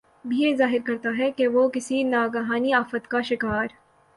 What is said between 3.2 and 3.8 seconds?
شکار